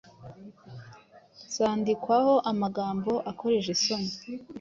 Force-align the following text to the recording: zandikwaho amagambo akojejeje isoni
zandikwaho 1.53 2.33
amagambo 2.51 3.11
akojejeje 3.31 3.71
isoni 3.77 4.11